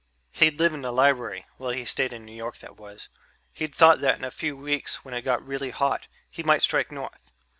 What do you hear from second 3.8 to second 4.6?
that in a few